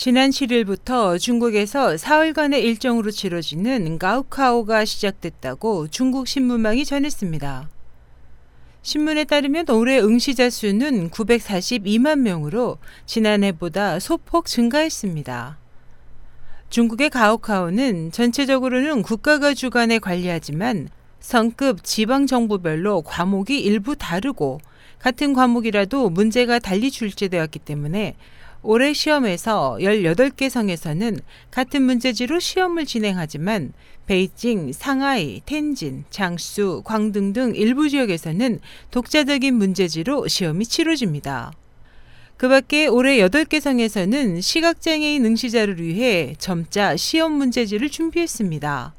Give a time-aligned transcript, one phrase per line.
[0.00, 7.68] 지난 7일부터 중국에서 사흘간의 일정으로 치러지는 가우카오가 시작됐다고 중국 신문망이 전했습니다.
[8.82, 15.58] 신문에 따르면 올해 응시자 수는 942만 명으로 지난해보다 소폭 증가했습니다.
[16.70, 24.60] 중국의 가오카오는 전체적으로는 국가가 주관에 관리하지만 성급 지방 정부별로 과목이 일부 다르고
[25.00, 28.14] 같은 과목이라도 문제가 달리 출제되었기 때문에
[28.62, 31.18] 올해 시험에서 18개 성에서는
[31.50, 33.72] 같은 문제지로 시험을 진행하지만
[34.06, 38.58] 베이징, 상하이, 텐진, 장수, 광등 등 일부 지역에서는
[38.90, 41.52] 독자적인 문제지로 시험이 치러집니다.
[42.36, 48.94] 그 밖에 올해 8개 성에서는 시각장애인 응시자를 위해 점자 시험 문제지를 준비했습니다.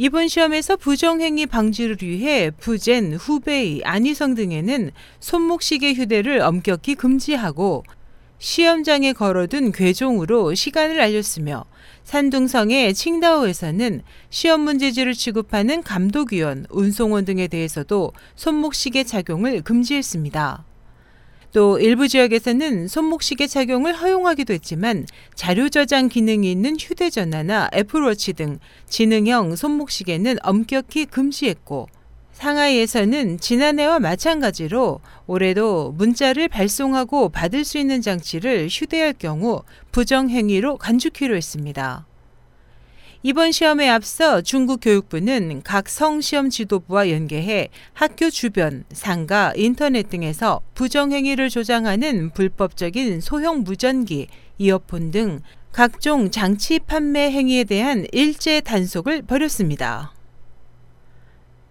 [0.00, 7.82] 이번 시험에서 부정행위 방지를 위해 부젠, 후베이, 안희성 등에는 손목시계 휴대를 엄격히 금지하고
[8.38, 11.64] 시험장에 걸어둔 괴종으로 시간을 알렸으며
[12.04, 20.64] 산둥성의 칭다오에서는 시험 문제지를 취급하는 감독위원, 운송원 등에 대해서도 손목시계 착용을 금지했습니다.
[21.52, 29.56] 또 일부 지역에서는 손목시계 착용을 허용하기도 했지만 자료 저장 기능이 있는 휴대전화나 애플워치 등 지능형
[29.56, 31.88] 손목시계는 엄격히 금지했고
[32.38, 42.06] 상하이에서는 지난해와 마찬가지로 올해도 문자를 발송하고 받을 수 있는 장치를 휴대할 경우 부정행위로 간주키로 했습니다.
[43.24, 51.50] 이번 시험에 앞서 중국 교육부는 각 성시험 지도부와 연계해 학교 주변, 상가, 인터넷 등에서 부정행위를
[51.50, 55.40] 조장하는 불법적인 소형 무전기, 이어폰 등
[55.72, 60.12] 각종 장치 판매 행위에 대한 일제 단속을 벌였습니다.